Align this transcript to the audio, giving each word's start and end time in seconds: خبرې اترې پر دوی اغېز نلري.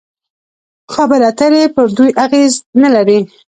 خبرې 0.93 1.25
اترې 1.29 1.63
پر 1.75 1.85
دوی 1.97 2.11
اغېز 2.25 2.53
نلري. 2.81 3.19